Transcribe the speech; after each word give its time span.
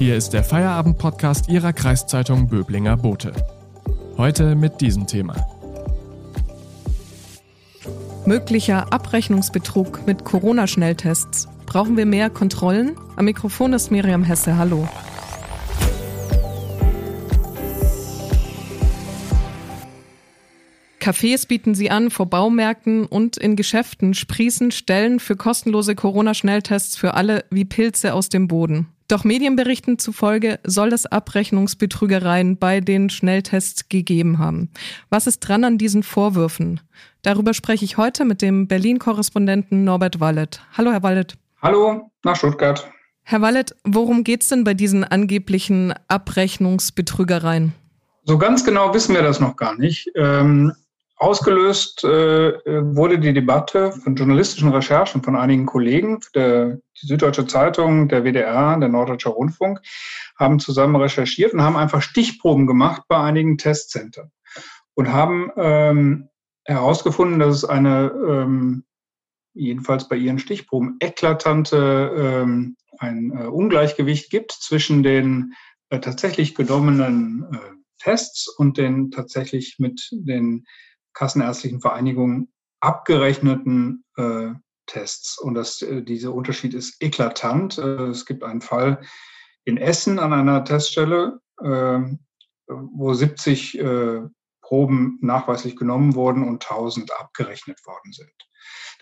Hier 0.00 0.16
ist 0.16 0.30
der 0.30 0.42
Feierabend-Podcast 0.42 1.50
Ihrer 1.50 1.74
Kreiszeitung 1.74 2.48
Böblinger 2.48 2.96
Bote. 2.96 3.34
Heute 4.16 4.54
mit 4.54 4.80
diesem 4.80 5.06
Thema. 5.06 5.36
Möglicher 8.24 8.94
Abrechnungsbetrug 8.94 10.06
mit 10.06 10.24
Corona-Schnelltests. 10.24 11.48
Brauchen 11.66 11.98
wir 11.98 12.06
mehr 12.06 12.30
Kontrollen? 12.30 12.96
Am 13.16 13.26
Mikrofon 13.26 13.74
ist 13.74 13.90
Miriam 13.90 14.24
Hesse. 14.24 14.56
Hallo. 14.56 14.88
Cafés 20.98 21.46
bieten 21.46 21.74
sie 21.74 21.90
an, 21.90 22.08
vor 22.10 22.24
Baumärkten 22.24 23.04
und 23.04 23.36
in 23.36 23.54
Geschäften 23.54 24.14
sprießen 24.14 24.70
Stellen 24.70 25.20
für 25.20 25.36
kostenlose 25.36 25.94
Corona-Schnelltests 25.94 26.96
für 26.96 27.12
alle 27.12 27.44
wie 27.50 27.66
Pilze 27.66 28.14
aus 28.14 28.30
dem 28.30 28.48
Boden. 28.48 28.86
Doch 29.10 29.24
Medienberichten 29.24 29.98
zufolge 29.98 30.60
soll 30.62 30.92
es 30.92 31.04
Abrechnungsbetrügereien 31.04 32.58
bei 32.58 32.80
den 32.80 33.10
Schnelltests 33.10 33.88
gegeben 33.88 34.38
haben. 34.38 34.70
Was 35.08 35.26
ist 35.26 35.40
dran 35.40 35.64
an 35.64 35.78
diesen 35.78 36.04
Vorwürfen? 36.04 36.80
Darüber 37.22 37.52
spreche 37.52 37.84
ich 37.84 37.96
heute 37.96 38.24
mit 38.24 38.40
dem 38.40 38.68
Berlin-Korrespondenten 38.68 39.82
Norbert 39.82 40.20
Wallet. 40.20 40.62
Hallo, 40.78 40.92
Herr 40.92 41.02
Wallet. 41.02 41.36
Hallo, 41.60 42.12
nach 42.22 42.36
Stuttgart. 42.36 42.88
Herr 43.24 43.40
Wallet, 43.42 43.74
worum 43.82 44.22
geht 44.22 44.42
es 44.42 44.48
denn 44.48 44.62
bei 44.62 44.74
diesen 44.74 45.02
angeblichen 45.02 45.92
Abrechnungsbetrügereien? 46.06 47.72
So 48.22 48.38
ganz 48.38 48.64
genau 48.64 48.94
wissen 48.94 49.16
wir 49.16 49.22
das 49.22 49.40
noch 49.40 49.56
gar 49.56 49.76
nicht. 49.76 50.08
Ähm, 50.14 50.72
Ausgelöst 51.20 52.02
äh, 52.02 52.54
wurde 52.94 53.18
die 53.18 53.34
Debatte 53.34 53.92
von 53.92 54.14
journalistischen 54.14 54.70
Recherchen 54.70 55.22
von 55.22 55.36
einigen 55.36 55.66
Kollegen, 55.66 56.20
der, 56.34 56.78
die 57.00 57.06
Süddeutsche 57.06 57.46
Zeitung, 57.46 58.08
der 58.08 58.24
WDR, 58.24 58.78
der 58.78 58.88
Norddeutsche 58.88 59.28
Rundfunk, 59.28 59.80
haben 60.38 60.58
zusammen 60.58 60.96
recherchiert 60.96 61.52
und 61.52 61.60
haben 61.60 61.76
einfach 61.76 62.00
Stichproben 62.00 62.66
gemacht 62.66 63.02
bei 63.06 63.18
einigen 63.18 63.58
Testzentren 63.58 64.32
und 64.94 65.12
haben 65.12 65.50
ähm, 65.58 66.30
herausgefunden, 66.64 67.38
dass 67.38 67.56
es 67.56 67.64
eine, 67.66 68.10
ähm, 68.26 68.84
jedenfalls 69.52 70.08
bei 70.08 70.16
ihren 70.16 70.38
Stichproben, 70.38 70.96
eklatante 71.00 72.14
ähm, 72.16 72.76
ein 72.98 73.30
äh, 73.36 73.44
Ungleichgewicht 73.44 74.30
gibt 74.30 74.52
zwischen 74.52 75.02
den 75.02 75.52
äh, 75.90 76.00
tatsächlich 76.00 76.54
genommenen 76.54 77.46
äh, 77.52 77.58
Tests 77.98 78.48
und 78.48 78.78
den 78.78 79.10
tatsächlich 79.10 79.76
mit 79.78 80.08
den 80.12 80.64
kassenärztlichen 81.20 81.82
Vereinigungen 81.82 82.50
abgerechneten 82.80 84.04
äh, 84.16 84.52
Tests. 84.86 85.38
Und 85.38 85.52
das, 85.52 85.82
äh, 85.82 86.02
dieser 86.02 86.32
Unterschied 86.32 86.72
ist 86.72 86.96
eklatant. 87.02 87.76
Äh, 87.76 88.06
es 88.06 88.24
gibt 88.24 88.42
einen 88.42 88.62
Fall 88.62 89.02
in 89.66 89.76
Essen 89.76 90.18
an 90.18 90.32
einer 90.32 90.64
Teststelle, 90.64 91.40
ähm, 91.62 92.20
wo 92.66 93.12
70 93.12 93.78
äh, 93.78 94.22
Proben 94.62 95.18
nachweislich 95.20 95.76
genommen 95.76 96.14
wurden 96.14 96.42
und 96.48 96.64
1000 96.64 97.12
abgerechnet 97.20 97.84
worden 97.84 98.12
sind. 98.12 98.32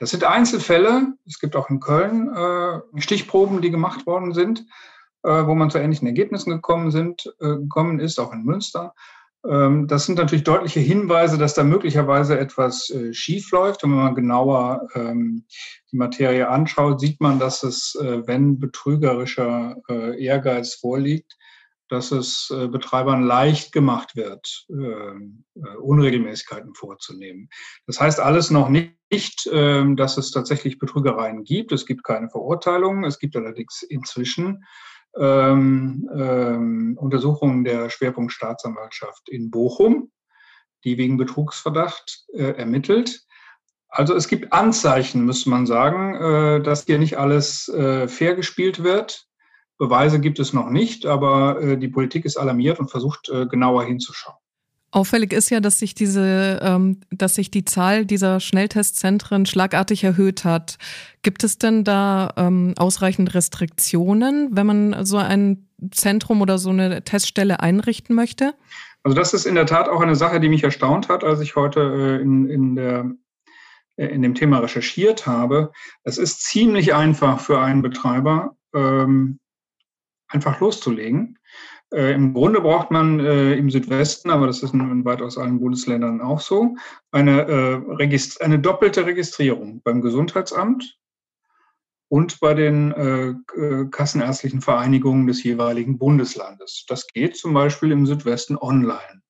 Das 0.01 0.11
sind 0.11 0.25
Einzelfälle. 0.25 1.13
Es 1.25 1.39
gibt 1.39 1.55
auch 1.55 1.71
in 1.71 1.79
Köln 1.79 2.35
äh, 2.35 3.01
Stichproben, 3.01 3.63
die 3.63 3.71
gemacht 3.71 4.07
worden 4.07 4.35
sind, 4.35 4.67
äh, 5.23 5.47
wo 5.47 5.55
man 5.55 5.71
zu 5.71 5.79
ähnlichen 5.79 6.09
Ergebnissen 6.09 6.51
gekommen, 6.51 6.91
sind, 6.91 7.33
gekommen 7.39 8.01
ist, 8.01 8.19
auch 8.19 8.33
in 8.33 8.43
Münster. 8.43 8.93
Ähm, 9.47 9.87
das 9.87 10.07
sind 10.07 10.19
natürlich 10.19 10.45
deutliche 10.45 10.81
Hinweise, 10.81 11.39
dass 11.39 11.55
da 11.55 11.63
möglicherweise 11.65 12.39
etwas 12.39 12.91
äh, 12.91 13.13
schief 13.13 13.51
läuft. 13.53 13.85
Und 13.85 13.93
wenn 13.93 14.05
man 14.05 14.15
genauer 14.15 14.89
ähm, 14.95 15.45
die 15.93 15.97
Materie 15.97 16.49
anschaut, 16.49 17.01
sieht 17.01 17.21
man, 17.21 17.39
dass 17.39 17.63
es, 17.63 17.97
äh, 18.01 18.27
wenn 18.27 18.59
betrügerischer 18.59 19.77
äh, 19.89 20.23
Ehrgeiz 20.23 20.75
vorliegt, 20.75 21.37
dass 21.91 22.13
es 22.13 22.53
Betreibern 22.71 23.23
leicht 23.23 23.73
gemacht 23.73 24.15
wird, 24.15 24.67
ähm, 24.69 25.45
Unregelmäßigkeiten 25.81 26.75
vorzunehmen. 26.75 27.49
Das 27.87 27.99
heißt 27.99 28.21
alles 28.21 28.51
noch 28.51 28.69
nicht, 28.69 29.47
dass 29.51 30.19
es 30.19 30.31
tatsächlich 30.31 30.79
Betrügereien 30.79 31.45
gibt. 31.45 31.73
Es 31.73 31.87
gibt 31.87 32.05
keine 32.05 32.29
Verurteilungen. 32.29 33.05
Es 33.05 33.19
gibt 33.19 33.37
allerdings 33.37 33.81
inzwischen 33.81 34.67
ähm, 35.17 36.09
ähm, 36.15 36.99
Untersuchungen 36.99 37.65
der 37.65 37.91
Schwerpunktstaatsanwaltschaft 37.91 39.29
in 39.29 39.51
Bochum, 39.51 40.11
die 40.85 40.99
wegen 40.99 41.17
Betrugsverdacht 41.17 42.25
äh, 42.33 42.53
ermittelt. 42.53 43.23
Also 43.89 44.15
es 44.15 44.29
gibt 44.29 44.53
Anzeichen, 44.53 45.25
müsste 45.25 45.51
man 45.51 45.67
sagen, 45.67 46.15
äh, 46.15 46.63
dass 46.63 46.85
hier 46.85 46.99
nicht 46.99 47.19
alles 47.19 47.69
äh, 47.69 48.07
fair 48.07 48.35
gespielt 48.35 48.83
wird. 48.83 49.27
Beweise 49.79 50.21
gibt 50.21 50.39
es 50.41 50.53
noch 50.53 50.69
nicht, 50.69 51.07
aber 51.07 51.61
äh, 51.61 51.79
die 51.79 51.89
Politik 51.89 52.25
ist 52.25 52.37
alarmiert 52.37 52.81
und 52.81 52.91
versucht 52.91 53.29
äh, 53.29 53.47
genauer 53.47 53.85
hinzuschauen. 53.85 54.37
Auffällig 54.91 55.35
ist 55.35 55.51
ja, 55.51 55.61
dass 55.61 55.79
sich 55.79 55.95
diese, 55.95 56.61
ähm, 56.63 57.01
dass 57.11 57.35
sich 57.35 57.51
die 57.51 57.65
Zahl 57.65 58.07
dieser 58.07 58.41
Schnelltestzentren 58.41 59.45
schlagartig 59.45 60.03
erhöht 60.03 60.45
hat. 60.45 60.79
Gibt 61.23 61.45
es 61.45 61.59
denn 61.59 61.85
da 61.85 62.33
ähm, 62.37 62.73
ausreichend 62.79 63.35
Restriktionen, 63.35 64.49
wenn 64.53 64.67
man 64.67 65.05
so 65.05 65.19
ein 65.19 65.69
Zentrum 65.91 66.41
oder 66.41 66.57
so 66.59 66.71
eine 66.71 67.05
Teststelle 67.05 67.61
einrichten 67.61 68.17
möchte? 68.17 68.55
Also 69.03 69.17
das 69.17 69.35
ist 69.35 69.45
in 69.45 69.55
der 69.55 69.67
Tat 69.67 69.89
auch 69.89 70.01
eine 70.01 70.17
Sache, 70.17 70.41
die 70.41 70.49
mich 70.49 70.65
erstaunt 70.65 71.09
hat, 71.09 71.23
als 71.23 71.41
ich 71.41 71.55
heute 71.55 71.81
äh, 71.81 72.23
in, 72.23 72.49
in, 72.49 72.75
der, 72.75 73.11
äh, 73.97 74.07
in 74.07 74.23
dem 74.23 74.35
Thema 74.35 74.59
recherchiert 74.59 75.27
habe. 75.27 75.71
Es 76.03 76.19
ist 76.19 76.43
ziemlich 76.43 76.95
einfach 76.95 77.41
für 77.41 77.61
einen 77.61 77.83
Betreiber, 77.83 78.57
ähm, 78.75 79.39
einfach 80.29 80.61
loszulegen. 80.61 81.39
Äh, 81.93 82.13
Im 82.13 82.35
Grunde 82.35 82.61
braucht 82.61 82.91
man 82.91 83.19
äh, 83.21 83.55
im 83.55 83.71
Südwesten, 83.71 84.31
aber 84.31 84.47
das 84.47 84.63
ist 84.63 84.75
in, 84.75 85.05
weitaus 85.05 85.39
allen 85.39 85.59
Bundesländern 85.59 86.21
auch 86.21 86.41
so, 86.41 86.77
eine, 87.13 87.49
äh, 87.49 88.19
eine 88.41 88.59
doppelte 88.59 89.07
Registrierung 89.07 89.81
beim 89.83 90.03
Gesundheitsamt 90.03 90.99
und 92.09 92.41
bei 92.41 92.55
den 92.55 92.93
äh, 92.93 93.29
äh, 93.61 93.87
kassenärztlichen 93.91 94.61
Vereinigungen 94.61 95.27
des 95.27 95.43
jeweiligen 95.43 95.99
Bundeslandes. 95.99 96.85
Das 96.89 97.07
geht 97.07 97.37
zum 97.37 97.55
Beispiel 97.55 97.93
im 97.93 98.07
Südwesten 98.07 98.57
online. 98.57 99.23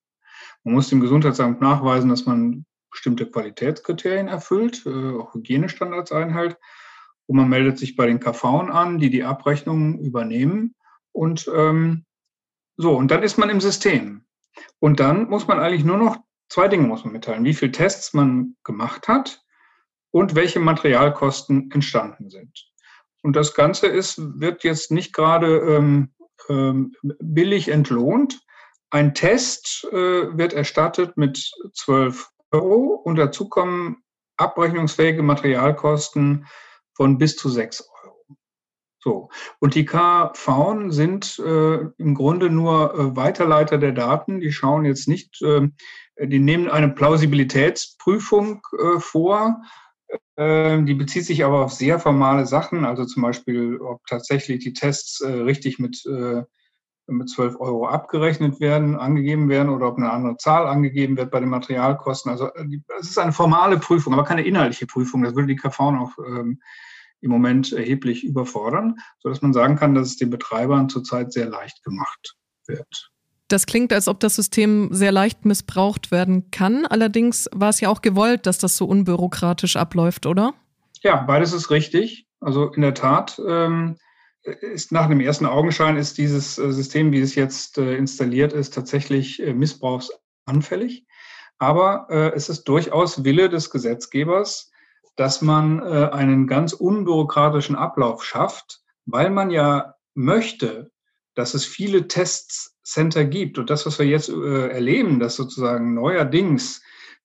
Man 0.63 0.73
muss 0.73 0.89
dem 0.89 0.99
Gesundheitsamt 0.99 1.61
nachweisen, 1.61 2.09
dass 2.09 2.25
man 2.25 2.65
bestimmte 2.91 3.25
Qualitätskriterien 3.29 4.27
erfüllt, 4.27 4.85
äh, 4.85 5.17
auch 5.17 5.33
Hygienestandards 5.33 6.11
einhält. 6.11 6.57
Und 7.27 7.37
man 7.37 7.49
meldet 7.49 7.77
sich 7.77 7.95
bei 7.95 8.07
den 8.07 8.19
KV 8.19 8.43
an, 8.69 8.97
die 8.97 9.09
die 9.09 9.23
Abrechnungen 9.23 9.99
übernehmen. 9.99 10.73
Und 11.11 11.49
ähm, 11.53 12.05
so, 12.81 12.95
und 12.95 13.11
dann 13.11 13.23
ist 13.23 13.37
man 13.37 13.49
im 13.49 13.59
System. 13.59 14.23
Und 14.79 15.01
dann 15.01 15.29
muss 15.29 15.47
man 15.47 15.59
eigentlich 15.59 15.83
nur 15.83 15.97
noch 15.97 16.15
zwei 16.47 16.69
Dinge 16.69 16.87
muss 16.87 17.03
man 17.03 17.11
mitteilen. 17.11 17.43
Wie 17.43 17.53
viele 17.53 17.73
Tests 17.73 18.13
man 18.13 18.55
gemacht 18.63 19.09
hat 19.09 19.43
und 20.11 20.33
welche 20.33 20.61
Materialkosten 20.61 21.71
entstanden 21.71 22.29
sind. 22.29 22.71
Und 23.21 23.35
das 23.35 23.53
Ganze 23.53 23.87
ist, 23.87 24.17
wird 24.39 24.63
jetzt 24.63 24.91
nicht 24.91 25.11
gerade 25.11 25.57
ähm, 25.57 26.13
ähm, 26.47 26.93
billig 27.01 27.67
entlohnt. 27.67 28.39
Ein 28.91 29.13
Test 29.13 29.85
äh, 29.91 30.37
wird 30.37 30.53
erstattet 30.53 31.17
mit 31.17 31.51
12 31.73 32.29
Euro 32.51 33.01
und 33.03 33.17
dazu 33.17 33.49
kommen 33.49 34.03
abrechnungsfähige 34.37 35.21
Materialkosten 35.21 36.47
von 36.93 37.17
bis 37.17 37.35
zu 37.35 37.49
6 37.49 37.81
Euro. 37.81 37.98
So. 38.99 39.29
Und 39.59 39.75
die 39.75 39.85
KV 39.85 40.89
sind 40.89 41.39
äh, 41.39 41.79
im 41.97 42.15
Grunde 42.15 42.49
nur 42.49 42.93
äh, 42.93 43.15
Weiterleiter 43.15 43.77
der 43.77 43.93
Daten. 43.93 44.41
Die 44.41 44.51
schauen 44.51 44.83
jetzt 44.83 45.07
nicht, 45.07 45.41
äh, 45.41 45.69
die 46.21 46.39
nehmen 46.39 46.69
eine 46.69 46.89
Plausibilitätsprüfung 46.89 48.61
äh, 48.77 48.99
vor. 48.99 49.61
Ähm, 50.37 50.85
die 50.85 50.95
bezieht 50.95 51.25
sich 51.25 51.45
aber 51.45 51.63
auf 51.63 51.71
sehr 51.71 51.99
formale 51.99 52.45
Sachen, 52.45 52.83
also 52.83 53.05
zum 53.05 53.23
Beispiel, 53.23 53.79
ob 53.79 54.05
tatsächlich 54.07 54.59
die 54.63 54.73
Tests 54.73 55.21
äh, 55.21 55.29
richtig 55.29 55.79
mit, 55.79 56.05
äh, 56.05 56.43
mit 57.07 57.29
12 57.29 57.59
Euro 57.59 57.87
abgerechnet 57.87 58.59
werden, 58.59 58.95
angegeben 58.95 59.49
werden 59.49 59.69
oder 59.69 59.87
ob 59.87 59.97
eine 59.97 60.11
andere 60.11 60.37
Zahl 60.37 60.67
angegeben 60.67 61.15
wird 61.15 61.31
bei 61.31 61.39
den 61.39 61.49
Materialkosten. 61.49 62.31
Also 62.31 62.49
es 62.99 63.09
ist 63.09 63.19
eine 63.19 63.31
formale 63.31 63.77
Prüfung, 63.77 64.13
aber 64.13 64.23
keine 64.23 64.45
inhaltliche 64.45 64.87
Prüfung. 64.87 65.23
Das 65.23 65.35
würde 65.35 65.47
die 65.47 65.55
KV 65.55 65.79
ähm, 66.27 66.59
im 67.21 67.31
Moment 67.31 67.73
erheblich 67.73 68.23
überfordern, 68.23 68.95
sodass 69.19 69.41
man 69.41 69.53
sagen 69.53 69.75
kann, 69.75 69.95
dass 69.95 70.07
es 70.07 70.17
den 70.17 70.29
Betreibern 70.29 70.89
zurzeit 70.89 71.33
sehr 71.33 71.49
leicht 71.49 71.83
gemacht 71.83 72.35
wird. 72.67 73.11
Das 73.49 73.65
klingt, 73.65 73.91
als 73.91 74.07
ob 74.07 74.19
das 74.19 74.35
System 74.35 74.89
sehr 74.91 75.11
leicht 75.11 75.43
missbraucht 75.43 76.11
werden 76.11 76.51
kann. 76.51 76.85
Allerdings 76.85 77.49
war 77.51 77.69
es 77.69 77.81
ja 77.81 77.89
auch 77.89 78.01
gewollt, 78.01 78.45
dass 78.45 78.59
das 78.59 78.77
so 78.77 78.85
unbürokratisch 78.85 79.75
abläuft, 79.75 80.27
oder? 80.27 80.53
Ja, 81.01 81.15
beides 81.15 81.53
ist 81.53 81.71
richtig. 81.71 82.27
Also 82.39 82.71
in 82.71 82.83
der 82.83 82.93
Tat 82.93 83.41
ähm, 83.45 83.97
ist 84.43 84.91
nach 84.91 85.07
dem 85.09 85.19
ersten 85.19 85.47
Augenschein 85.47 85.97
ist 85.97 86.17
dieses 86.17 86.57
äh, 86.59 86.71
System, 86.71 87.11
wie 87.11 87.21
es 87.21 87.35
jetzt 87.35 87.77
äh, 87.77 87.95
installiert 87.95 88.53
ist, 88.53 88.73
tatsächlich 88.73 89.41
äh, 89.41 89.53
missbrauchsanfällig. 89.53 91.05
Aber 91.57 92.07
äh, 92.09 92.31
es 92.35 92.49
ist 92.49 92.65
durchaus 92.65 93.23
Wille 93.23 93.49
des 93.49 93.69
Gesetzgebers, 93.69 94.71
dass 95.19 95.41
man 95.41 95.79
äh, 95.79 96.09
einen 96.13 96.47
ganz 96.47 96.71
unbürokratischen 96.71 97.75
Ablauf 97.75 98.23
schafft, 98.23 98.79
weil 99.05 99.29
man 99.29 99.51
ja 99.51 99.95
möchte, 100.13 100.91
dass 101.35 101.53
es 101.53 101.65
viele 101.65 102.07
Testcenter 102.07 103.25
gibt. 103.25 103.59
Und 103.59 103.69
das, 103.69 103.85
was 103.85 103.99
wir 103.99 104.05
jetzt 104.05 104.29
äh, 104.29 104.69
erleben, 104.69 105.19
dass 105.19 105.35
sozusagen 105.35 105.93
neuerdings 105.93 106.81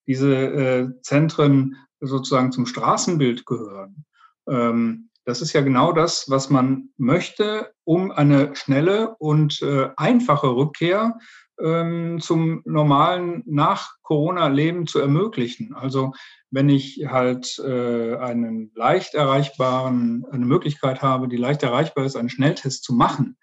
diese 0.08 0.34
äh, 0.34 0.88
Zentren 1.02 1.76
sozusagen 2.00 2.50
zum 2.50 2.66
Straßenbild 2.66 3.46
gehören, 3.46 4.04
ähm, 4.48 5.10
das 5.24 5.40
ist 5.40 5.52
ja 5.52 5.60
genau 5.60 5.92
das, 5.92 6.28
was 6.28 6.50
man 6.50 6.90
möchte, 6.98 7.72
um 7.84 8.10
eine 8.10 8.56
schnelle 8.56 9.14
und 9.20 9.62
äh, 9.62 9.90
einfache 9.96 10.48
Rückkehr 10.48 11.16
ähm, 11.62 12.20
zum 12.20 12.62
normalen 12.64 13.42
Nach-Corona-Leben 13.46 14.86
zu 14.86 14.98
ermöglichen. 14.98 15.74
Also 15.74 16.12
wenn 16.50 16.68
ich 16.68 17.06
halt 17.08 17.58
äh, 17.58 18.16
einen 18.16 18.70
leicht 18.74 19.14
erreichbaren, 19.14 20.24
eine 20.30 20.46
Möglichkeit 20.46 21.02
habe, 21.02 21.28
die 21.28 21.36
leicht 21.36 21.62
erreichbar 21.62 22.04
ist, 22.04 22.16
einen 22.16 22.30
Schnelltest 22.30 22.84
zu 22.84 22.94
machen, 22.94 23.36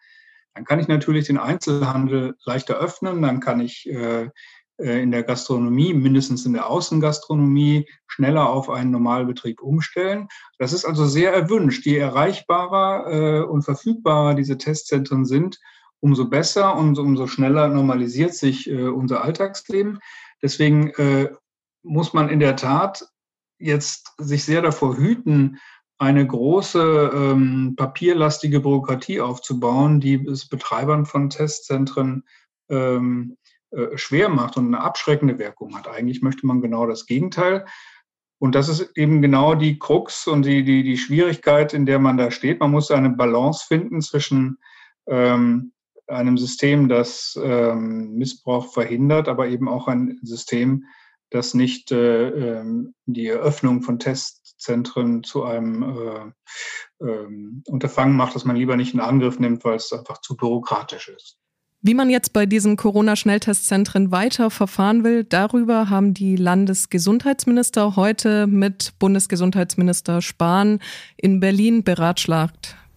dann 0.54 0.66
kann 0.66 0.80
ich 0.80 0.88
natürlich 0.88 1.28
den 1.28 1.38
Einzelhandel 1.38 2.36
leichter 2.46 2.76
öffnen, 2.76 3.22
dann 3.22 3.40
kann 3.40 3.62
ich 3.62 3.90
äh, 3.90 4.30
äh, 4.82 5.02
in 5.02 5.12
der 5.12 5.24
Gastronomie, 5.24 5.94
mindestens 5.94 6.46
in 6.46 6.54
der 6.54 6.70
Außengastronomie, 6.70 7.88
schneller 8.08 8.50
auf 8.50 8.70
einen 8.70 8.92
Normalbetrieb 8.92 9.62
umstellen. 9.62 10.28
Das 10.58 10.74
ist 10.74 10.86
also 10.86 11.06
sehr 11.06 11.34
erwünscht. 11.34 11.86
Je 11.86 11.98
erreichbarer 11.98 13.08
äh, 13.08 13.42
und 13.44 13.64
verfügbarer 13.64 14.34
diese 14.34 14.58
Testzentren 14.58 15.26
sind, 15.26 15.60
umso 16.02 16.26
besser 16.26 16.76
und 16.76 17.00
umso 17.00 17.28
schneller 17.28 17.70
normalisiert 17.70 18.34
sich 18.34 18.70
äh, 18.70 18.88
unser 18.88 19.24
Alltagsleben. 19.24 20.00
Deswegen 20.42 20.92
muss 21.84 22.14
man 22.14 22.30
in 22.30 22.40
der 22.40 22.56
Tat 22.56 23.06
jetzt 23.60 24.14
sich 24.18 24.44
sehr 24.44 24.62
davor 24.62 24.98
hüten, 24.98 25.60
eine 25.98 26.26
große 26.26 27.12
ähm, 27.14 27.76
papierlastige 27.78 28.60
Bürokratie 28.62 29.22
aufzubauen, 29.22 30.00
die 30.00 30.16
es 30.26 30.50
Betreibern 30.50 31.06
von 31.06 31.30
Testzentren 31.30 32.24
ähm, 32.70 33.38
äh, 33.70 33.96
schwer 33.98 34.30
macht 34.30 34.58
und 34.58 34.66
eine 34.66 34.82
abschreckende 34.82 35.38
Wirkung 35.38 35.78
hat. 35.78 35.88
Eigentlich 35.88 36.24
möchte 36.24 36.48
man 36.48 36.60
genau 36.62 36.88
das 36.88 37.06
Gegenteil. 37.06 37.66
Und 38.40 38.56
das 38.56 38.68
ist 38.68 38.98
eben 38.98 39.22
genau 39.22 39.54
die 39.54 39.78
Krux 39.78 40.26
und 40.26 40.44
die, 40.44 40.64
die, 40.64 40.82
die 40.82 40.98
Schwierigkeit, 40.98 41.72
in 41.72 41.86
der 41.86 42.00
man 42.00 42.18
da 42.18 42.32
steht. 42.32 42.60
Man 42.60 42.72
muss 42.72 42.90
eine 42.90 43.12
Balance 43.12 43.66
finden 43.68 44.02
zwischen 44.02 44.58
ähm, 45.06 45.72
einem 46.08 46.38
System, 46.38 46.90
das 46.90 47.40
ähm, 47.42 48.14
Missbrauch 48.14 48.74
verhindert, 48.74 49.28
aber 49.28 49.48
eben 49.48 49.68
auch 49.68 49.88
ein 49.88 50.20
System, 50.22 50.86
das 51.30 51.54
nicht 51.54 51.92
äh, 51.92 52.30
ähm, 52.60 52.94
die 53.06 53.28
Eröffnung 53.28 53.82
von 53.82 54.00
Testzentren 54.00 55.24
zu 55.24 55.44
einem 55.44 55.84
äh, 55.84 57.06
äh, 57.06 57.28
Unterfangen 57.66 58.16
macht, 58.16 58.36
das 58.36 58.46
man 58.46 58.58
lieber 58.58 58.76
nicht 58.76 58.94
in 58.94 59.00
Angriff 59.00 59.40
nimmt, 59.40 59.64
weil 59.64 59.76
es 59.76 59.92
einfach 59.94 60.20
zu 60.22 60.36
bürokratisch 60.36 61.08
ist. 61.10 61.38
Wie 61.84 61.96
man 61.96 62.12
jetzt 62.12 62.32
bei 62.34 62.46
diesen 62.46 62.76
Corona-Schnelltestzentren 62.76 64.12
weiter 64.12 64.52
verfahren 64.52 65.04
will, 65.04 65.24
darüber 65.24 65.90
haben 65.90 66.14
die 66.14 66.36
Landesgesundheitsminister 66.36 67.96
heute 67.96 68.46
mit 68.46 68.94
Bundesgesundheitsminister 69.00 70.22
Spahn 70.22 70.80
in 71.18 71.40
Berlin 71.40 71.84
beratschlagt. 71.84 72.76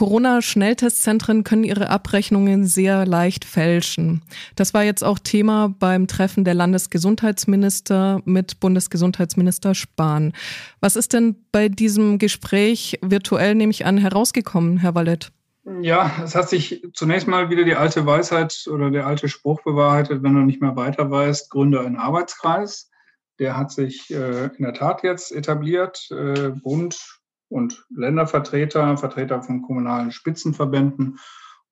Corona-Schnelltestzentren 0.00 1.44
können 1.44 1.62
ihre 1.62 1.90
Abrechnungen 1.90 2.64
sehr 2.64 3.04
leicht 3.04 3.44
fälschen. 3.44 4.22
Das 4.56 4.72
war 4.72 4.82
jetzt 4.82 5.04
auch 5.04 5.18
Thema 5.18 5.74
beim 5.78 6.06
Treffen 6.06 6.42
der 6.42 6.54
Landesgesundheitsminister 6.54 8.22
mit 8.24 8.60
Bundesgesundheitsminister 8.60 9.74
Spahn. 9.74 10.32
Was 10.80 10.96
ist 10.96 11.12
denn 11.12 11.36
bei 11.52 11.68
diesem 11.68 12.16
Gespräch 12.16 12.98
virtuell, 13.02 13.54
nehme 13.54 13.72
ich 13.72 13.84
an, 13.84 13.98
herausgekommen, 13.98 14.78
Herr 14.78 14.94
Wallet? 14.94 15.32
Ja, 15.82 16.10
es 16.24 16.34
hat 16.34 16.48
sich 16.48 16.82
zunächst 16.94 17.28
mal 17.28 17.50
wieder 17.50 17.64
die 17.64 17.76
alte 17.76 18.06
Weisheit 18.06 18.68
oder 18.72 18.90
der 18.90 19.06
alte 19.06 19.28
Spruch 19.28 19.60
bewahrheitet, 19.64 20.22
wenn 20.22 20.32
du 20.32 20.40
nicht 20.40 20.62
mehr 20.62 20.76
weiter 20.76 21.10
weißt, 21.10 21.50
gründe 21.50 21.78
einen 21.78 21.96
Arbeitskreis. 21.96 22.88
Der 23.38 23.58
hat 23.58 23.70
sich 23.70 24.10
äh, 24.10 24.46
in 24.46 24.64
der 24.64 24.72
Tat 24.72 25.02
jetzt 25.02 25.30
etabliert. 25.30 26.10
Äh, 26.10 26.52
Bund 26.62 27.19
und 27.50 27.84
Ländervertreter, 27.90 28.96
Vertreter 28.96 29.42
von 29.42 29.62
kommunalen 29.62 30.12
Spitzenverbänden 30.12 31.18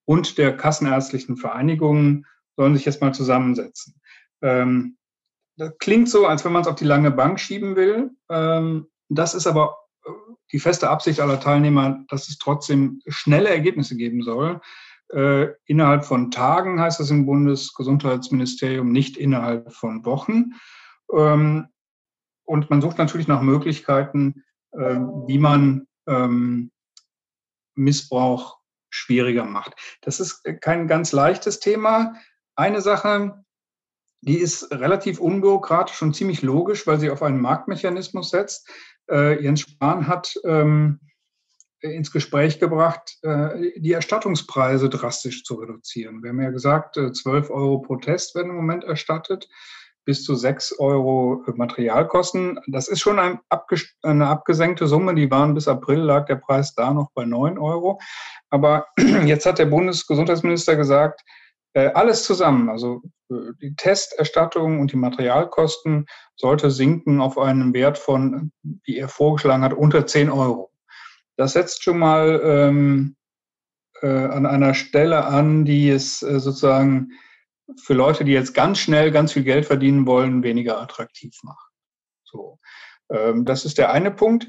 und 0.05 0.37
der 0.39 0.57
kassenärztlichen 0.57 1.37
Vereinigungen 1.37 2.27
sollen 2.57 2.75
sich 2.75 2.85
jetzt 2.85 3.01
mal 3.01 3.15
zusammensetzen. 3.15 3.95
Ähm, 4.43 4.97
das 5.57 5.77
klingt 5.79 6.09
so, 6.09 6.27
als 6.27 6.45
wenn 6.45 6.53
man 6.53 6.63
es 6.63 6.69
auf 6.69 6.77
die 6.77 6.85
lange 6.85 7.11
Bank 7.11 7.41
schieben 7.41 7.77
will. 7.77 8.11
Ähm, 8.29 8.89
das 9.09 9.35
ist 9.35 9.47
aber 9.47 9.77
die 10.53 10.61
feste 10.61 10.89
Absicht 10.89 11.21
aller 11.21 11.41
Teilnehmer, 11.41 12.05
dass 12.09 12.29
es 12.29 12.39
trotzdem 12.39 13.01
schnelle 13.07 13.49
Ergebnisse 13.49 13.97
geben 13.97 14.23
soll. 14.23 14.61
Äh, 15.11 15.49
innerhalb 15.65 16.05
von 16.05 16.31
Tagen 16.31 16.81
heißt 16.81 17.01
das 17.01 17.11
im 17.11 17.27
Bundesgesundheitsministerium, 17.27 18.91
nicht 18.91 19.17
innerhalb 19.17 19.73
von 19.73 20.05
Wochen. 20.05 20.53
Ähm, 21.15 21.69
und 22.45 22.71
man 22.71 22.81
sucht 22.81 22.99
natürlich 22.99 23.29
nach 23.29 23.43
Möglichkeiten, 23.43 24.37
äh, 24.37 24.48
wie 24.73 25.39
man 25.39 25.87
ähm, 26.07 26.71
Missbrauch 27.75 28.59
schwieriger 28.91 29.45
macht. 29.45 29.75
Das 30.03 30.21
ist 30.21 30.43
kein 30.61 30.89
ganz 30.89 31.13
leichtes 31.13 31.61
Thema. 31.61 32.15
Eine 32.57 32.81
Sache, 32.81 33.45
die 34.21 34.39
ist 34.39 34.73
relativ 34.73 35.21
unbürokratisch 35.21 36.03
und 36.03 36.15
ziemlich 36.15 36.43
logisch, 36.43 36.87
weil 36.87 36.99
sie 36.99 37.11
auf 37.11 37.23
einen 37.23 37.41
Marktmechanismus 37.41 38.31
setzt 38.31 38.69
äh, 39.11 39.43
Jens 39.43 39.61
Spahn 39.61 40.07
hat 40.07 40.39
ähm, 40.45 41.01
ins 41.81 42.11
Gespräch 42.11 42.59
gebracht, 42.59 43.19
äh, 43.23 43.79
die 43.81 43.93
Erstattungspreise 43.93 44.89
drastisch 44.89 45.45
zu 45.45 45.55
reduzieren. 45.55 46.23
Wir 46.23 46.31
haben 46.31 46.43
ja 46.43 46.51
gesagt, 46.51 46.97
äh, 46.97 47.13
12 47.13 47.51
Euro 47.51 47.79
pro 47.81 47.97
Test 47.97 48.35
werden 48.35 48.51
im 48.51 48.57
Moment 48.57 48.85
erstattet, 48.85 49.49
bis 50.09 50.25
zu 50.25 50.35
6 50.35 50.79
Euro 50.79 51.45
Materialkosten. 51.55 52.59
Das 52.67 52.89
ist 52.89 53.01
schon 53.01 53.19
eine 53.19 54.27
abgesenkte 54.27 54.87
Summe. 54.87 55.15
Die 55.15 55.31
waren 55.31 55.53
bis 55.53 55.69
April, 55.69 55.99
lag 55.99 56.25
der 56.25 56.37
Preis 56.37 56.75
da 56.75 56.95
noch 56.95 57.11
bei 57.13 57.27
9 57.27 57.59
Euro. 57.59 58.01
Aber 58.49 58.87
jetzt 59.27 59.45
hat 59.45 59.59
der 59.59 59.67
Bundesgesundheitsminister 59.67 60.77
gesagt, 60.77 61.21
äh, 61.75 61.89
alles 61.89 62.25
zusammen, 62.25 62.71
also 62.71 63.03
äh, 63.31 63.53
die 63.61 63.75
Testerstattung 63.77 64.81
und 64.81 64.93
die 64.93 64.97
Materialkosten 64.97 66.07
sollte 66.37 66.71
sinken 66.71 67.21
auf 67.21 67.37
einen 67.37 67.75
Wert 67.75 67.99
von, 67.99 68.51
wie 68.63 68.97
er 68.97 69.09
vorgeschlagen 69.09 69.63
hat, 69.63 69.75
unter 69.75 70.07
10 70.07 70.31
Euro. 70.31 70.71
Das 71.37 71.53
setzt 71.53 71.85
schon 71.85 71.99
mal 71.99 72.41
ähm, 72.43 73.15
äh, 74.01 74.07
an 74.09 74.47
einer 74.47 74.73
Stelle 74.73 75.27
an, 75.27 75.67
die 75.67 75.91
es 75.91 76.23
äh, 76.23 76.41
sozusagen 76.41 77.11
für 77.77 77.95
Leute, 77.95 78.25
die 78.25 78.33
jetzt 78.33 78.55
ganz 78.55 78.79
schnell 78.79 79.11
ganz 79.11 79.33
viel 79.33 79.45
Geld 79.45 79.67
verdienen 79.67 80.07
wollen, 80.07 80.43
weniger 80.43 80.81
attraktiv 80.81 81.39
macht. 81.43 81.71
So, 82.25 82.59
ähm, 83.11 83.45
das 83.45 83.65
ist 83.65 83.79
der 83.79 83.93
eine 83.93 84.11
Punkt. 84.11 84.49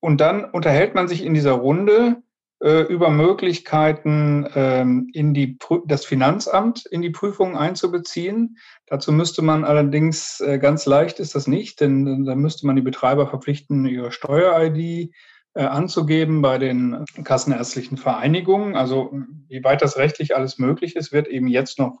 Und 0.00 0.20
dann 0.20 0.44
unterhält 0.44 0.94
man 0.94 1.08
sich 1.08 1.24
in 1.24 1.34
dieser 1.34 1.52
Runde 1.52 2.22
äh, 2.62 2.82
über 2.82 3.10
Möglichkeiten, 3.10 4.46
ähm, 4.54 5.10
in 5.12 5.34
die, 5.34 5.58
das 5.86 6.04
Finanzamt 6.04 6.86
in 6.86 7.02
die 7.02 7.10
Prüfung 7.10 7.56
einzubeziehen. 7.56 8.58
Dazu 8.86 9.12
müsste 9.12 9.42
man 9.42 9.64
allerdings, 9.64 10.40
äh, 10.40 10.58
ganz 10.58 10.86
leicht 10.86 11.20
ist 11.20 11.34
das 11.34 11.46
nicht, 11.46 11.80
denn 11.80 12.24
da 12.24 12.34
müsste 12.34 12.66
man 12.66 12.76
die 12.76 12.82
Betreiber 12.82 13.26
verpflichten, 13.26 13.86
ihre 13.86 14.12
Steuer-ID 14.12 15.12
äh, 15.54 15.62
anzugeben 15.62 16.42
bei 16.42 16.58
den 16.58 17.04
kassenärztlichen 17.22 17.96
Vereinigungen. 17.96 18.76
Also 18.76 19.12
wie 19.48 19.64
weit 19.64 19.82
das 19.82 19.96
rechtlich 19.96 20.36
alles 20.36 20.58
möglich 20.58 20.96
ist, 20.96 21.12
wird 21.12 21.28
eben 21.28 21.48
jetzt 21.48 21.78
noch 21.78 22.00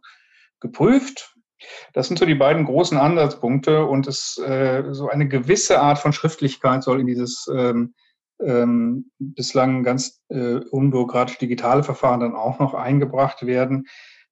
geprüft. 0.64 1.36
Das 1.92 2.08
sind 2.08 2.18
so 2.18 2.26
die 2.26 2.34
beiden 2.34 2.64
großen 2.64 2.98
Ansatzpunkte 2.98 3.84
und 3.84 4.06
es 4.06 4.38
äh, 4.38 4.82
so 4.90 5.08
eine 5.08 5.28
gewisse 5.28 5.80
Art 5.80 5.98
von 5.98 6.12
Schriftlichkeit 6.12 6.82
soll 6.82 7.00
in 7.00 7.06
dieses 7.06 7.46
ähm, 7.54 7.94
ähm, 8.42 9.10
bislang 9.18 9.84
ganz 9.84 10.22
äh, 10.28 10.56
unbürokratisch 10.56 11.38
digitale 11.38 11.84
Verfahren 11.84 12.20
dann 12.20 12.34
auch 12.34 12.58
noch 12.58 12.74
eingebracht 12.74 13.46
werden. 13.46 13.86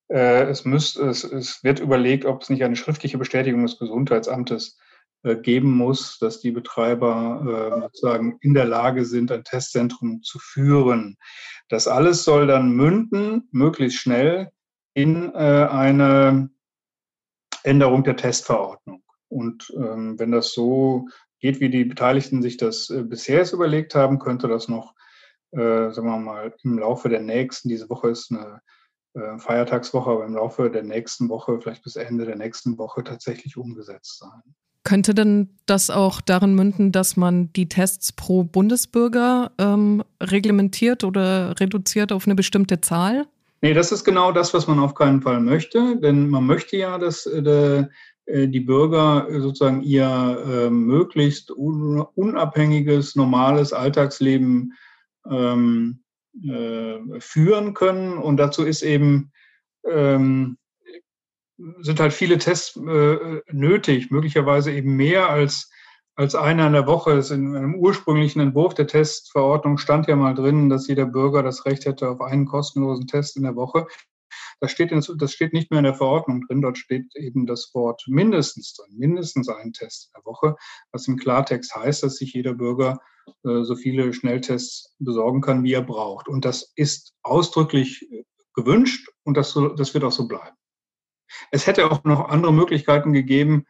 Äh, 0.09 0.45
es, 0.45 0.65
müsst, 0.65 0.99
es, 0.99 1.25
es 1.25 1.63
wird 1.63 1.81
überlegt, 1.81 2.25
ob 2.25 2.43
es 2.43 2.51
nicht 2.51 2.65
eine 2.65 2.77
schriftliche 2.77 3.19
Bestätigung 3.19 3.63
des 3.63 3.79
Gesundheitsamtes 3.79 4.79
äh, 5.23 5.37
geben 5.37 5.71
muss, 5.77 6.19
dass 6.19 6.41
die 6.41 6.51
Betreiber 6.51 7.77
äh, 7.77 7.81
sozusagen 7.83 8.39
in 8.41 8.55
der 8.55 8.65
Lage 8.65 9.05
sind, 9.05 9.31
ein 9.31 9.45
Testzentrum 9.45 10.23
zu 10.23 10.39
führen. 10.41 11.17
Das 11.69 11.87
alles 11.87 12.25
soll 12.25 12.49
dann 12.49 12.73
münden, 12.73 13.49
möglichst 13.53 13.99
schnell, 13.99 14.51
in 14.95 15.33
äh, 15.35 15.69
eine 15.71 16.51
Änderung 17.63 18.05
der 18.05 18.17
Testverordnung. 18.17 19.03
Und 19.29 19.73
ähm, 19.77 20.19
wenn 20.19 20.33
das 20.33 20.53
so 20.53 21.09
geht, 21.41 21.61
wie 21.61 21.71
die 21.71 21.85
Beteiligten 21.85 22.43
sich 22.43 22.57
das 22.57 22.91
äh, 22.91 23.03
bisher 23.03 23.51
überlegt 23.53 23.95
haben, 23.95 24.19
könnte 24.19 24.49
das 24.49 24.69
noch, 24.69 24.95
äh, 25.53 25.91
sagen 25.91 26.07
wir 26.07 26.19
mal, 26.19 26.55
im 26.63 26.79
Laufe 26.79 27.09
der 27.09 27.21
nächsten, 27.21 27.69
diese 27.69 27.89
Woche 27.89 28.11
ist 28.11 28.31
eine 28.31 28.61
äh, 29.15 29.39
Feiertagswoche, 29.39 30.11
aber 30.11 30.25
im 30.25 30.35
Laufe 30.35 30.71
der 30.71 30.83
nächsten 30.83 31.29
Woche, 31.29 31.61
vielleicht 31.61 31.83
bis 31.83 31.97
Ende 31.97 32.25
der 32.25 32.37
nächsten 32.37 32.79
Woche 32.79 33.05
tatsächlich 33.05 33.57
umgesetzt 33.57 34.19
sein. 34.19 34.43
Könnte 34.85 35.15
denn 35.15 35.51
das 35.67 35.91
auch 35.91 36.21
darin 36.21 36.55
münden, 36.55 36.91
dass 36.91 37.17
man 37.17 37.53
die 37.53 37.69
Tests 37.69 38.13
pro 38.13 38.43
Bundesbürger 38.43 39.53
ähm, 39.59 40.03
reglementiert 40.21 41.05
oder 41.05 41.59
reduziert 41.61 42.11
auf 42.11 42.27
eine 42.27 42.35
bestimmte 42.35 42.81
Zahl? 42.81 43.27
Nee, 43.63 43.75
das 43.75 43.93
ist 43.93 44.03
genau 44.05 44.33
das, 44.33 44.53
was 44.55 44.67
man 44.67 44.81
auf 44.81 44.95
keinen 44.95 45.23
Fall 45.23 45.41
möchte, 45.41 45.97
denn 46.01 46.29
man 46.29 46.45
möchte 46.47 46.77
ja, 46.77 46.99
dass 46.99 47.27
äh, 47.27 47.85
äh 48.27 48.49
die 48.49 48.61
Bürger 48.61 49.29
sozusagen 49.41 49.83
ihr 49.83 50.05
äh, 50.05 50.71
möglichst 50.71 51.53
un 51.53 52.01
unabhängiges, 52.01 53.15
normales 53.15 53.73
Alltagsleben 53.73 54.73
ähm, 55.31 56.03
äh, 56.45 57.21
führen 57.21 57.73
können. 57.75 58.19
Und 58.19 58.39
dazu 58.39 58.65
ist 58.65 58.83
eben 58.83 59.31
ähm, 59.89 60.59
sind 61.81 62.01
halt 62.01 62.13
viele 62.13 62.39
Tests 62.39 62.77
äh, 62.77 63.41
nötig, 63.53 64.11
möglicherweise 64.11 64.73
eben 64.73 64.97
mehr 64.97 65.29
als, 65.29 65.71
als 66.15 66.35
einer 66.35 66.67
in 66.67 66.73
der 66.73 66.87
Woche. 66.87 67.17
Das 67.17 67.31
in 67.31 67.57
einem 67.57 67.75
ursprünglichen 67.75 68.41
Entwurf 68.41 68.75
der 68.75 68.87
Testverordnung 68.87 69.79
stand 69.79 70.07
ja 70.07 70.17
mal 70.17 70.35
drin, 70.35 70.69
dass 70.69 70.89
jeder 70.89 71.07
Bürger 71.07 71.43
das 71.43 71.65
Recht 71.65 71.85
hätte 71.87 72.09
auf 72.09 72.21
einen 72.21 72.47
kostenlosen 72.47 73.07
Test 73.07 73.37
in 73.37 73.43
der 73.45 73.57
Woche. 73.57 73.87
Das 74.61 74.71
steht, 74.71 74.93
in, 74.93 75.03
das 75.19 75.33
steht 75.33 75.53
nicht 75.53 75.71
mehr 75.71 75.81
in 75.81 75.85
der 75.85 75.95
Verordnung 75.95 76.43
drin, 76.47 76.63
dort 76.63 76.79
steht 76.79 77.15
eben 77.17 77.47
das 77.47 77.71
Wort 77.75 78.05
mindestens 78.07 78.75
drin, 78.75 78.97
mindestens 78.97 79.49
einen 79.49 79.73
Test 79.73 80.07
in 80.07 80.21
der 80.21 80.25
Woche, 80.25 80.57
was 80.93 81.09
im 81.09 81.17
Klartext 81.17 81.75
heißt, 81.75 82.03
dass 82.03 82.17
sich 82.17 82.33
jeder 82.33 82.55
Bürger 82.55 83.01
äh, 83.45 83.63
so 83.63 83.75
viele 83.75 84.13
Schnelltests 84.13 84.95
besorgen 84.99 85.41
kann, 85.41 85.65
wie 85.65 85.73
er 85.73 85.83
braucht. 85.83 86.29
Und 86.29 86.45
das 86.45 86.73
ist 86.77 87.13
ausdrücklich 87.23 88.07
gewünscht 88.55 89.11
und 89.25 89.37
das, 89.37 89.59
das 89.77 89.95
wird 89.95 90.05
auch 90.05 90.13
so 90.13 90.29
bleiben. 90.29 90.57
Es 91.51 91.67
hätte 91.67 91.91
auch 91.91 92.05
noch 92.05 92.29
andere 92.29 92.53
Möglichkeiten 92.53 93.13
gegeben, 93.13 93.67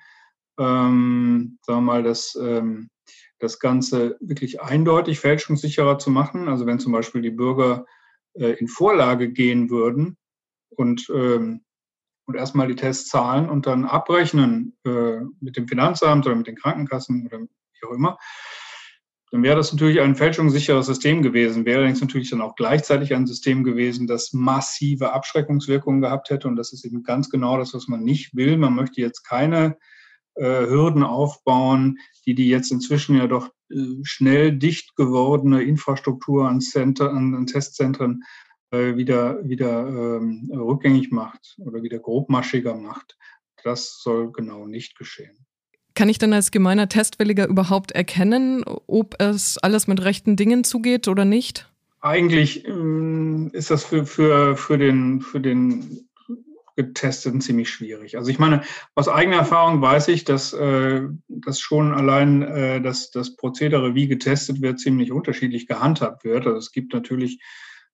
ähm, 0.59 1.59
sagen 1.62 1.78
wir 1.78 1.80
mal, 1.80 2.02
das, 2.02 2.38
ähm, 2.40 2.90
das 3.38 3.59
Ganze 3.59 4.16
wirklich 4.21 4.62
eindeutig 4.62 5.21
fälschungssicherer 5.21 5.99
zu 5.99 6.11
machen. 6.11 6.49
Also 6.49 6.66
wenn 6.66 6.78
zum 6.78 6.92
Beispiel 6.92 7.23
die 7.23 7.30
Bürger 7.30 7.87
äh, 8.35 8.52
in 8.52 8.68
Vorlage 8.68 9.30
gehen 9.30 9.71
würden 9.71 10.16
und, 10.71 11.09
ähm, 11.12 11.64
und 12.26 12.37
erstmal 12.37 12.68
die 12.68 12.76
Tests 12.76 13.09
zahlen 13.09 13.50
und 13.50 13.66
dann 13.66 13.85
abrechnen 13.85 14.76
äh, 14.85 15.21
mit 15.40 15.56
dem 15.56 15.66
Finanzamt 15.66 16.26
oder 16.26 16.37
mit 16.37 16.47
den 16.47 16.56
Krankenkassen 16.56 17.26
oder 17.26 17.40
wie 17.40 17.87
auch 17.87 17.92
immer, 17.92 18.18
dann 19.32 19.42
wäre 19.42 19.56
das 19.56 19.73
natürlich 19.73 19.99
ein 19.99 20.14
fälschungssicheres 20.14 20.85
System 20.85 21.23
gewesen, 21.23 21.64
wäre 21.64 21.78
allerdings 21.78 22.02
natürlich 22.02 22.28
dann 22.28 22.42
auch 22.42 22.54
gleichzeitig 22.54 23.14
ein 23.14 23.26
System 23.26 23.64
gewesen, 23.64 24.06
das 24.06 24.35
massive 24.35 25.14
Abschreckungswirkungen 25.14 26.02
gehabt 26.02 26.28
hätte. 26.28 26.49
Und 26.49 26.56
das 26.56 26.75
ist 26.75 26.85
eben 26.85 27.02
ganz 27.02 27.30
genau 27.30 27.56
das, 27.56 27.73
was 27.73 27.88
man 27.88 28.04
nicht 28.04 28.37
will. 28.37 28.59
Man 28.59 28.75
möchte 28.75 29.00
jetzt 29.00 29.23
keine 29.23 29.78
Hürden 30.41 31.03
aufbauen, 31.03 31.99
die 32.27 32.35
die 32.35 32.49
jetzt 32.49 32.71
inzwischen 32.71 33.17
ja 33.17 33.27
doch 33.27 33.49
äh, 33.71 33.77
schnell 34.03 34.53
dicht 34.57 34.97
gewordene 34.97 35.62
Infrastruktur 35.62 36.49
an, 36.49 36.61
Center, 36.61 37.11
an, 37.11 37.35
an 37.35 37.47
Testzentren 37.47 38.23
äh, 38.71 38.97
wieder, 38.97 39.47
wieder 39.47 39.87
ähm, 39.87 40.51
rückgängig 40.53 41.11
macht 41.11 41.57
oder 41.59 41.83
wieder 41.83 41.99
grobmaschiger 41.99 42.75
macht. 42.75 43.17
Das 43.65 44.01
soll 44.03 44.33
genau 44.33 44.67
nicht 44.67 44.97
geschehen. 44.97 45.47
Kann 45.95 46.09
ich 46.09 46.19
denn 46.19 46.33
als 46.33 46.51
gemeiner 46.51 46.89
Testwilliger 46.89 47.47
überhaupt 47.47 47.93
erkennen, 47.93 48.65
ob 48.65 49.21
es 49.21 49.59
alles 49.59 49.87
mit 49.87 50.03
rechten 50.03 50.37
Dingen 50.37 50.65
zugeht 50.65 51.07
oder 51.07 51.25
nicht? 51.25 51.71
Eigentlich 52.01 52.67
ähm, 52.67 53.51
ist 53.53 53.71
das 53.71 53.85
für, 53.85 54.07
für, 54.07 54.57
für, 54.57 54.79
den, 54.79 55.21
für 55.21 55.41
den 55.41 56.09
Getesteten 56.76 57.41
ziemlich 57.41 57.71
schwierig. 57.71 58.17
Also 58.17 58.31
ich 58.31 58.38
meine, 58.38 58.62
aus 58.95 59.09
eigener 59.09 59.37
Erfahrung 59.37 59.81
weiß 59.83 60.09
ich, 60.09 60.25
dass, 60.25 60.52
äh, 60.52 61.02
dass 61.29 61.61
schon 61.61 61.93
allein 61.93 62.43
äh, 62.43 62.81
dass 62.81 63.11
das 63.11 63.37
Prozedere, 63.37 63.95
wie 63.95 64.09
getestet 64.09 64.62
wird, 64.62 64.81
ziemlich 64.81 65.12
unterschiedlich 65.12 65.67
gehandhabt 65.67 66.25
wird. 66.25 66.47
Also 66.47 66.59
es 66.59 66.73
gibt 66.73 66.93
natürlich 66.95 67.41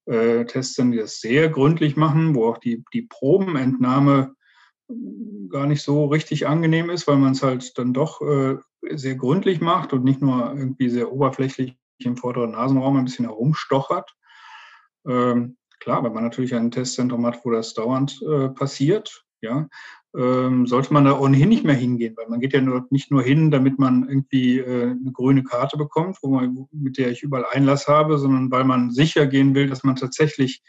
äh, 0.06 0.44
Tests, 0.46 0.76
die 0.76 0.96
das 0.96 1.20
sehr 1.20 1.48
gründlich 1.48 1.96
machen, 1.96 2.34
wo 2.34 2.46
auch 2.46 2.58
die, 2.58 2.84
die 2.92 3.02
Probenentnahme 3.02 4.34
gar 5.50 5.66
nicht 5.66 5.82
so 5.82 6.06
richtig 6.06 6.46
angenehm 6.46 6.88
ist, 6.88 7.06
weil 7.06 7.16
man 7.16 7.32
es 7.32 7.42
halt 7.42 7.76
dann 7.76 7.92
doch 7.92 8.22
äh, 8.22 8.56
sehr 8.90 9.16
gründlich 9.16 9.60
macht 9.60 9.92
und 9.92 10.04
nicht 10.04 10.22
nur 10.22 10.54
irgendwie 10.54 10.88
sehr 10.88 11.12
oberflächlich 11.12 11.76
im 11.98 12.16
vorderen 12.16 12.52
Nasenraum 12.52 12.96
ein 12.96 13.04
bisschen 13.04 13.26
herumstochert. 13.26 14.14
Ähm, 15.06 15.57
klar, 15.88 16.04
wenn 16.04 16.12
man 16.12 16.22
natürlich 16.22 16.54
ein 16.54 16.70
Testzentrum 16.70 17.24
hat, 17.24 17.42
wo 17.44 17.50
das 17.50 17.72
dauernd 17.72 18.20
äh, 18.20 18.50
passiert, 18.50 19.24
ja, 19.40 19.68
ähm, 20.14 20.66
sollte 20.66 20.92
man 20.92 21.06
da 21.06 21.18
ohnehin 21.18 21.48
nicht 21.48 21.64
mehr 21.64 21.74
hingehen, 21.74 22.14
weil 22.14 22.28
man 22.28 22.40
geht 22.40 22.52
ja 22.52 22.60
nur, 22.60 22.86
nicht 22.90 23.10
nur 23.10 23.22
hin, 23.22 23.50
damit 23.50 23.78
man 23.78 24.06
irgendwie 24.06 24.58
äh, 24.58 24.90
eine 24.90 25.12
grüne 25.12 25.44
Karte 25.44 25.78
bekommt, 25.78 26.18
wo 26.20 26.28
man, 26.28 26.66
mit 26.72 26.98
der 26.98 27.10
ich 27.10 27.22
überall 27.22 27.46
Einlass 27.50 27.88
habe, 27.88 28.18
sondern 28.18 28.50
weil 28.50 28.64
man 28.64 28.90
sicher 28.90 29.26
gehen 29.26 29.54
will, 29.54 29.66
dass 29.66 29.82
man 29.82 29.96
tatsächlich 29.96 30.62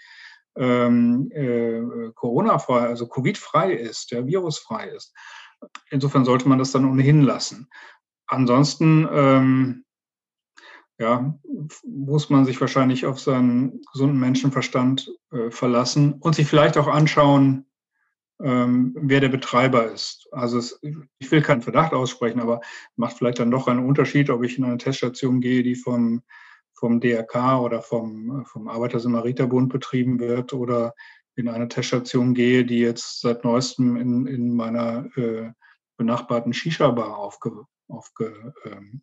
ähm, 0.56 1.30
äh, 1.34 1.82
Corona-frei, 2.16 2.88
also 2.88 3.06
Covid-frei 3.06 3.74
ist, 3.74 4.12
ja, 4.12 4.26
virusfrei 4.26 4.88
ist. 4.88 5.14
Insofern 5.90 6.24
sollte 6.24 6.48
man 6.48 6.60
das 6.60 6.72
dann 6.72 6.90
ohnehin 6.90 7.24
lassen. 7.24 7.68
Ansonsten 8.26 9.06
ähm, 9.12 9.84
ja, 11.00 11.40
muss 11.84 12.30
man 12.30 12.46
sich 12.46 12.60
wahrscheinlich 12.60 13.06
auf 13.06 13.20
seinen 13.20 13.82
gesunden 13.92 14.20
Menschenverstand 14.20 15.10
äh, 15.32 15.50
verlassen 15.50 16.14
und 16.14 16.36
sich 16.36 16.48
vielleicht 16.48 16.78
auch 16.78 16.88
anschauen, 16.88 17.66
ähm, 18.42 18.96
wer 19.00 19.22
der 19.22 19.30
Betreiber 19.30 19.92
ist. 19.92 20.28
Also 20.32 20.58
es, 20.58 20.80
ich 21.20 21.32
will 21.32 21.42
keinen 21.42 21.62
Verdacht 21.62 21.94
aussprechen, 21.94 22.40
aber 22.40 22.62
macht 22.96 23.18
vielleicht 23.18 23.40
dann 23.40 23.52
doch 23.52 23.68
einen 23.68 23.86
Unterschied, 23.86 24.30
ob 24.30 24.44
ich 24.44 24.58
in 24.58 24.66
eine 24.66 24.78
Teststation 24.78 25.42
gehe, 25.42 25.64
die 25.64 25.76
vom 25.76 26.22
vom 26.80 27.02
DRK 27.02 27.60
oder 27.60 27.82
vom, 27.82 28.46
vom 28.46 28.70
Arbeiter-Samariter-Bund 28.70 29.72
betrieben 29.72 30.20
wird 30.20 30.54
oder 30.54 30.96
in 31.36 31.50
eine 31.50 31.68
Teststation 31.68 32.34
gehe, 32.34 32.66
die 32.66 32.80
jetzt 32.80 33.20
seit 33.22 33.44
neuestem 33.44 33.98
in, 33.98 34.26
in 34.28 34.56
meiner 34.56 35.06
äh, 35.18 35.52
benachbarten 35.98 36.54
Shisha-Bar 36.54 37.18
aufge, 37.18 37.66
aufgestellt 37.90 38.54
ähm, 38.64 39.02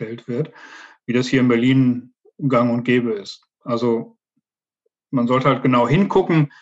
wird, 0.00 0.52
wie 1.06 1.12
das 1.12 1.28
hier 1.28 1.40
in 1.40 1.48
Berlin 1.48 2.14
gang 2.48 2.72
und 2.72 2.84
gäbe 2.84 3.12
ist. 3.12 3.44
Also 3.62 4.16
man 5.10 5.26
sollte 5.26 5.48
halt 5.48 5.62
genau 5.62 5.88
hingucken, 5.88 6.52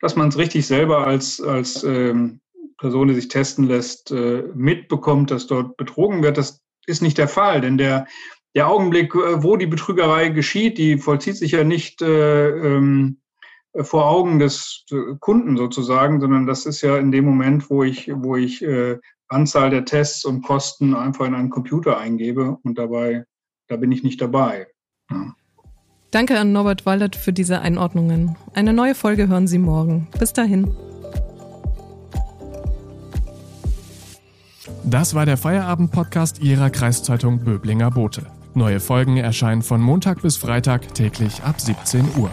dass 0.00 0.16
man 0.16 0.28
es 0.28 0.38
richtig 0.38 0.66
selber 0.66 1.06
als, 1.06 1.40
als 1.40 1.82
ähm, 1.84 2.40
Person, 2.78 3.08
die 3.08 3.14
sich 3.14 3.28
testen 3.28 3.66
lässt, 3.66 4.10
äh, 4.12 4.44
mitbekommt, 4.54 5.30
dass 5.30 5.46
dort 5.46 5.76
betrogen 5.76 6.22
wird. 6.22 6.38
Das 6.38 6.62
ist 6.86 7.02
nicht 7.02 7.18
der 7.18 7.28
Fall, 7.28 7.60
denn 7.60 7.76
der, 7.76 8.06
der 8.54 8.68
Augenblick, 8.68 9.14
äh, 9.14 9.42
wo 9.42 9.56
die 9.56 9.66
Betrügerei 9.66 10.28
geschieht, 10.28 10.78
die 10.78 10.98
vollzieht 10.98 11.36
sich 11.36 11.52
ja 11.52 11.64
nicht 11.64 12.00
äh, 12.02 12.48
ähm, 12.50 13.20
vor 13.74 14.06
Augen 14.06 14.38
des 14.38 14.84
äh, 14.90 15.16
Kunden 15.18 15.56
sozusagen, 15.56 16.20
sondern 16.20 16.46
das 16.46 16.66
ist 16.66 16.80
ja 16.82 16.96
in 16.96 17.10
dem 17.10 17.24
Moment, 17.24 17.68
wo 17.68 17.82
ich, 17.82 18.10
wo 18.14 18.36
ich 18.36 18.62
äh, 18.62 18.98
Anzahl 19.28 19.70
der 19.70 19.84
Tests 19.84 20.24
und 20.24 20.42
Kosten 20.42 20.94
einfach 20.94 21.26
in 21.26 21.34
einen 21.34 21.50
Computer 21.50 21.98
eingebe 21.98 22.58
und 22.62 22.78
dabei, 22.78 23.24
da 23.68 23.76
bin 23.76 23.92
ich 23.92 24.02
nicht 24.02 24.20
dabei. 24.20 24.66
Ja. 25.10 25.34
Danke 26.10 26.38
an 26.38 26.52
Norbert 26.52 26.86
Waldert 26.86 27.16
für 27.16 27.34
diese 27.34 27.60
Einordnungen. 27.60 28.36
Eine 28.54 28.72
neue 28.72 28.94
Folge 28.94 29.28
hören 29.28 29.46
Sie 29.46 29.58
morgen. 29.58 30.08
Bis 30.18 30.32
dahin. 30.32 30.74
Das 34.84 35.14
war 35.14 35.26
der 35.26 35.36
Feierabend-Podcast 35.36 36.40
Ihrer 36.40 36.70
Kreiszeitung 36.70 37.44
Böblinger 37.44 37.90
Bote. 37.90 38.26
Neue 38.54 38.80
Folgen 38.80 39.18
erscheinen 39.18 39.60
von 39.60 39.82
Montag 39.82 40.22
bis 40.22 40.38
Freitag 40.38 40.94
täglich 40.94 41.42
ab 41.42 41.60
17 41.60 42.06
Uhr. 42.16 42.30